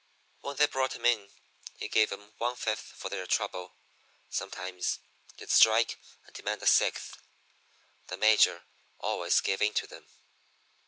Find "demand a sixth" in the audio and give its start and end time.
6.33-7.19